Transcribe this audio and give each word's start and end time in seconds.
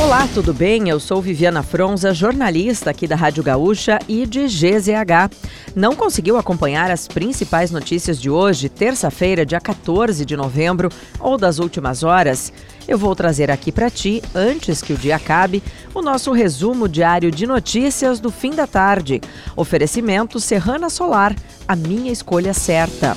Olá, 0.00 0.28
tudo 0.32 0.54
bem? 0.54 0.88
Eu 0.88 1.00
sou 1.00 1.20
Viviana 1.20 1.60
Fronza, 1.60 2.14
jornalista 2.14 2.88
aqui 2.88 3.08
da 3.08 3.16
Rádio 3.16 3.42
Gaúcha 3.42 3.98
e 4.06 4.24
de 4.26 4.46
GZH. 4.46 5.28
Não 5.74 5.96
conseguiu 5.96 6.36
acompanhar 6.36 6.88
as 6.88 7.08
principais 7.08 7.72
notícias 7.72 8.20
de 8.20 8.30
hoje, 8.30 8.68
terça-feira, 8.68 9.44
dia 9.44 9.60
14 9.60 10.24
de 10.24 10.36
novembro, 10.36 10.88
ou 11.18 11.36
das 11.36 11.58
últimas 11.58 12.04
horas? 12.04 12.52
Eu 12.86 12.96
vou 12.96 13.14
trazer 13.16 13.50
aqui 13.50 13.72
para 13.72 13.90
ti, 13.90 14.22
antes 14.32 14.80
que 14.80 14.92
o 14.92 14.96
dia 14.96 15.16
acabe, 15.16 15.62
o 15.92 16.00
nosso 16.00 16.30
resumo 16.30 16.88
diário 16.88 17.30
de 17.32 17.44
notícias 17.44 18.20
do 18.20 18.30
fim 18.30 18.52
da 18.52 18.68
tarde. 18.68 19.20
Oferecimento 19.56 20.38
Serrana 20.38 20.88
Solar, 20.88 21.34
a 21.66 21.74
minha 21.74 22.12
escolha 22.12 22.54
certa. 22.54 23.16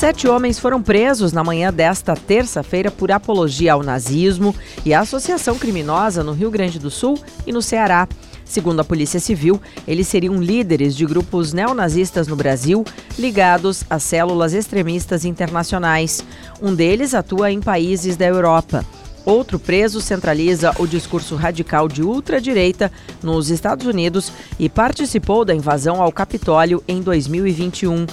Sete 0.00 0.26
homens 0.26 0.58
foram 0.58 0.80
presos 0.80 1.30
na 1.30 1.44
manhã 1.44 1.70
desta 1.70 2.16
terça-feira 2.16 2.90
por 2.90 3.12
apologia 3.12 3.74
ao 3.74 3.82
nazismo 3.82 4.56
e 4.82 4.94
associação 4.94 5.58
criminosa 5.58 6.24
no 6.24 6.32
Rio 6.32 6.50
Grande 6.50 6.78
do 6.78 6.90
Sul 6.90 7.18
e 7.46 7.52
no 7.52 7.60
Ceará. 7.60 8.08
Segundo 8.42 8.80
a 8.80 8.84
Polícia 8.84 9.20
Civil, 9.20 9.60
eles 9.86 10.08
seriam 10.08 10.42
líderes 10.42 10.96
de 10.96 11.04
grupos 11.04 11.52
neonazistas 11.52 12.26
no 12.26 12.34
Brasil 12.34 12.82
ligados 13.18 13.84
a 13.90 13.98
células 13.98 14.54
extremistas 14.54 15.26
internacionais. 15.26 16.24
Um 16.62 16.74
deles 16.74 17.12
atua 17.12 17.52
em 17.52 17.60
países 17.60 18.16
da 18.16 18.24
Europa. 18.24 18.82
Outro 19.26 19.58
preso 19.58 20.00
centraliza 20.00 20.72
o 20.78 20.86
discurso 20.86 21.36
radical 21.36 21.86
de 21.86 22.02
ultradireita 22.02 22.90
nos 23.22 23.50
Estados 23.50 23.86
Unidos 23.86 24.32
e 24.58 24.66
participou 24.66 25.44
da 25.44 25.54
invasão 25.54 26.00
ao 26.00 26.10
Capitólio 26.10 26.82
em 26.88 27.02
2021. 27.02 28.06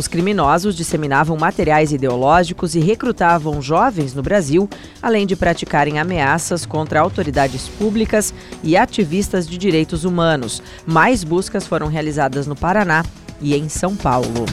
Os 0.00 0.08
criminosos 0.08 0.74
disseminavam 0.74 1.36
materiais 1.36 1.92
ideológicos 1.92 2.74
e 2.74 2.80
recrutavam 2.80 3.60
jovens 3.60 4.14
no 4.14 4.22
Brasil, 4.22 4.66
além 5.02 5.26
de 5.26 5.36
praticarem 5.36 5.98
ameaças 5.98 6.64
contra 6.64 7.02
autoridades 7.02 7.68
públicas 7.68 8.32
e 8.64 8.78
ativistas 8.78 9.46
de 9.46 9.58
direitos 9.58 10.06
humanos. 10.06 10.62
Mais 10.86 11.22
buscas 11.22 11.66
foram 11.66 11.86
realizadas 11.86 12.46
no 12.46 12.56
Paraná 12.56 13.04
e 13.42 13.54
em 13.54 13.68
São 13.68 13.94
Paulo. 13.94 14.46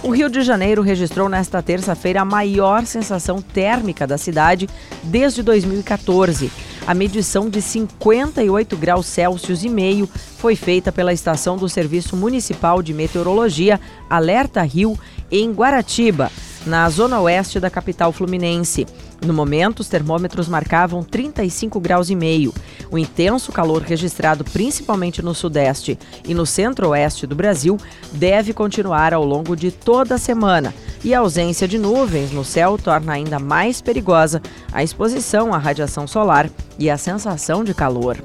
O 0.04 0.10
Rio 0.10 0.28
de 0.28 0.42
Janeiro 0.42 0.82
registrou 0.82 1.28
nesta 1.28 1.62
terça-feira 1.62 2.22
a 2.22 2.24
maior 2.24 2.84
sensação 2.84 3.40
térmica 3.40 4.04
da 4.04 4.18
cidade 4.18 4.68
desde 5.04 5.44
2014. 5.44 6.50
A 6.84 6.92
medição 6.92 7.48
de 7.48 7.62
58 7.62 8.76
graus 8.76 9.06
Celsius 9.06 9.62
e 9.62 9.68
meio 9.68 10.08
foi 10.38 10.56
feita 10.56 10.90
pela 10.90 11.12
estação 11.12 11.56
do 11.56 11.68
Serviço 11.68 12.16
Municipal 12.16 12.82
de 12.82 12.92
Meteorologia 12.92 13.80
Alerta 14.10 14.60
Rio 14.62 14.98
em 15.30 15.52
Guaratiba, 15.52 16.32
na 16.66 16.90
zona 16.90 17.20
oeste 17.20 17.60
da 17.60 17.70
capital 17.70 18.10
fluminense. 18.10 18.84
No 19.24 19.32
momento, 19.32 19.80
os 19.80 19.88
termômetros 19.88 20.48
marcavam 20.48 21.02
35 21.02 21.78
graus 21.78 22.10
e 22.10 22.16
meio. 22.16 22.52
O 22.90 22.98
intenso 22.98 23.52
calor 23.52 23.80
registrado 23.82 24.44
principalmente 24.44 25.22
no 25.22 25.34
sudeste 25.34 25.98
e 26.26 26.34
no 26.34 26.44
centro-oeste 26.44 27.26
do 27.26 27.36
Brasil 27.36 27.78
deve 28.12 28.52
continuar 28.52 29.14
ao 29.14 29.24
longo 29.24 29.54
de 29.54 29.70
toda 29.70 30.16
a 30.16 30.18
semana. 30.18 30.74
E 31.04 31.14
a 31.14 31.20
ausência 31.20 31.68
de 31.68 31.78
nuvens 31.78 32.32
no 32.32 32.44
céu 32.44 32.76
torna 32.76 33.12
ainda 33.12 33.38
mais 33.38 33.80
perigosa 33.80 34.42
a 34.72 34.82
exposição 34.82 35.54
à 35.54 35.58
radiação 35.58 36.06
solar 36.06 36.50
e 36.78 36.90
a 36.90 36.98
sensação 36.98 37.62
de 37.62 37.74
calor. 37.74 38.18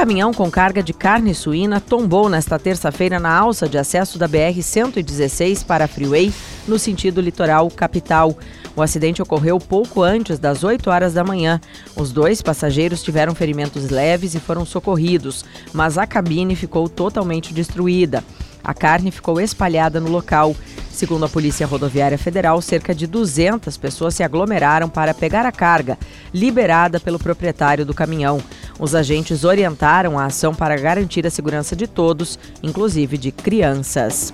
Caminhão 0.00 0.32
com 0.32 0.50
carga 0.50 0.82
de 0.82 0.94
carne 0.94 1.34
suína 1.34 1.78
tombou 1.78 2.26
nesta 2.30 2.58
terça-feira 2.58 3.20
na 3.20 3.36
alça 3.36 3.68
de 3.68 3.76
acesso 3.76 4.18
da 4.18 4.26
BR-116 4.26 5.62
para 5.62 5.84
a 5.84 5.88
Freeway 5.88 6.32
no 6.66 6.78
sentido 6.78 7.20
litoral 7.20 7.70
capital. 7.70 8.34
O 8.74 8.80
acidente 8.80 9.20
ocorreu 9.20 9.58
pouco 9.58 10.02
antes 10.02 10.38
das 10.38 10.64
8 10.64 10.88
horas 10.88 11.12
da 11.12 11.22
manhã. 11.22 11.60
Os 11.94 12.12
dois 12.12 12.40
passageiros 12.40 13.02
tiveram 13.02 13.34
ferimentos 13.34 13.90
leves 13.90 14.34
e 14.34 14.40
foram 14.40 14.64
socorridos, 14.64 15.44
mas 15.70 15.98
a 15.98 16.06
cabine 16.06 16.56
ficou 16.56 16.88
totalmente 16.88 17.52
destruída. 17.52 18.24
A 18.64 18.72
carne 18.72 19.10
ficou 19.10 19.38
espalhada 19.38 20.00
no 20.00 20.08
local. 20.08 20.56
Segundo 20.90 21.24
a 21.26 21.28
Polícia 21.28 21.66
Rodoviária 21.66 22.18
Federal, 22.18 22.60
cerca 22.60 22.94
de 22.94 23.06
200 23.06 23.76
pessoas 23.76 24.14
se 24.14 24.22
aglomeraram 24.22 24.88
para 24.88 25.14
pegar 25.14 25.44
a 25.44 25.52
carga, 25.52 25.98
liberada 26.32 26.98
pelo 26.98 27.18
proprietário 27.18 27.84
do 27.84 27.94
caminhão. 27.94 28.42
Os 28.80 28.94
agentes 28.94 29.44
orientaram 29.44 30.18
a 30.18 30.24
ação 30.24 30.54
para 30.54 30.74
garantir 30.74 31.26
a 31.26 31.30
segurança 31.30 31.76
de 31.76 31.86
todos, 31.86 32.38
inclusive 32.62 33.18
de 33.18 33.30
crianças. 33.30 34.32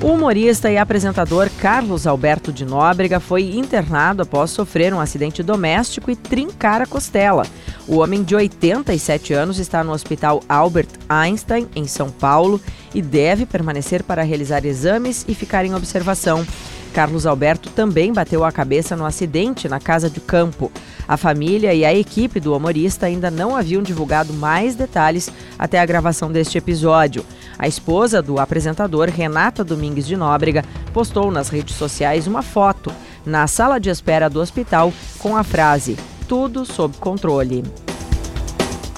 O 0.00 0.08
humorista 0.08 0.70
e 0.70 0.76
apresentador 0.76 1.50
Carlos 1.60 2.06
Alberto 2.06 2.52
de 2.52 2.64
Nóbrega 2.64 3.18
foi 3.18 3.56
internado 3.56 4.22
após 4.22 4.50
sofrer 4.50 4.94
um 4.94 5.00
acidente 5.00 5.42
doméstico 5.42 6.10
e 6.10 6.16
trincar 6.16 6.80
a 6.80 6.86
costela. 6.86 7.44
O 7.88 7.96
homem 7.96 8.22
de 8.22 8.36
87 8.36 9.32
anos 9.32 9.58
está 9.58 9.82
no 9.82 9.92
Hospital 9.92 10.42
Albert 10.48 10.90
Einstein, 11.08 11.66
em 11.74 11.86
São 11.86 12.10
Paulo, 12.10 12.60
e 12.94 13.02
deve 13.02 13.46
permanecer 13.46 14.02
para 14.04 14.22
realizar 14.22 14.64
exames 14.64 15.24
e 15.26 15.34
ficar 15.34 15.64
em 15.64 15.74
observação. 15.74 16.46
Carlos 16.94 17.26
Alberto 17.26 17.70
também 17.70 18.12
bateu 18.12 18.44
a 18.44 18.52
cabeça 18.52 18.94
no 18.94 19.04
acidente 19.04 19.68
na 19.68 19.80
casa 19.80 20.08
de 20.08 20.20
campo. 20.20 20.70
A 21.08 21.16
família 21.16 21.74
e 21.74 21.84
a 21.84 21.92
equipe 21.92 22.38
do 22.38 22.56
humorista 22.56 23.06
ainda 23.06 23.32
não 23.32 23.56
haviam 23.56 23.82
divulgado 23.82 24.32
mais 24.32 24.76
detalhes 24.76 25.28
até 25.58 25.80
a 25.80 25.84
gravação 25.84 26.30
deste 26.30 26.56
episódio. 26.56 27.26
A 27.58 27.66
esposa 27.66 28.22
do 28.22 28.38
apresentador, 28.38 29.08
Renata 29.08 29.64
Domingues 29.64 30.06
de 30.06 30.16
Nóbrega, 30.16 30.64
postou 30.92 31.32
nas 31.32 31.48
redes 31.48 31.74
sociais 31.74 32.28
uma 32.28 32.42
foto 32.42 32.92
na 33.26 33.48
sala 33.48 33.80
de 33.80 33.90
espera 33.90 34.30
do 34.30 34.40
hospital 34.40 34.92
com 35.18 35.36
a 35.36 35.42
frase: 35.42 35.98
Tudo 36.28 36.64
sob 36.64 36.96
controle. 36.98 37.64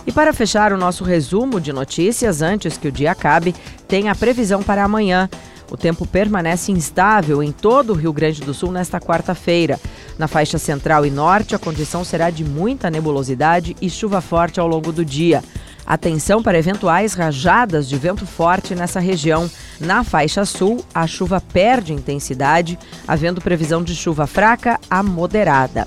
E 0.07 0.13
para 0.13 0.35
fechar 0.35 0.73
o 0.73 0.77
nosso 0.77 1.03
resumo 1.03 1.61
de 1.61 1.73
notícias, 1.73 2.43
antes 2.43 2.77
que 2.77 2.89
o 2.89 2.93
dia 2.93 3.11
acabe, 3.11 3.55
tem 3.89 4.09
a 4.09 4.15
previsão 4.15 4.63
para 4.63 4.85
amanhã. 4.85 5.29
O 5.71 5.77
tempo 5.77 6.07
permanece 6.07 6.71
instável 6.71 7.43
em 7.43 7.51
todo 7.51 7.93
o 7.93 7.97
Rio 7.97 8.13
Grande 8.13 8.41
do 8.41 8.55
Sul 8.55 8.71
nesta 8.71 9.01
quarta-feira. 9.01 9.81
Na 10.19 10.29
faixa 10.29 10.59
central 10.59 11.05
e 11.05 11.11
norte, 11.11 11.55
a 11.55 11.59
condição 11.59 12.05
será 12.05 12.31
de 12.31 12.45
muita 12.45 12.91
nebulosidade 12.91 13.77
e 13.81 13.91
chuva 13.91 14.21
forte 14.21 14.61
ao 14.61 14.69
longo 14.69 14.93
do 14.93 15.05
dia. 15.05 15.43
Atenção 15.87 16.43
para 16.43 16.59
eventuais 16.59 17.15
rajadas 17.15 17.89
de 17.89 17.97
vento 17.97 18.27
forte 18.27 18.75
nessa 18.75 18.99
região. 18.99 19.49
Na 19.79 20.03
faixa 20.03 20.45
sul, 20.45 20.85
a 20.93 21.07
chuva 21.07 21.41
perde 21.41 21.93
intensidade, 21.93 22.77
havendo 23.07 23.41
previsão 23.41 23.85
de 23.85 23.95
chuva 23.95 24.27
fraca 24.27 24.81
a 24.91 25.01
moderada. 25.03 25.87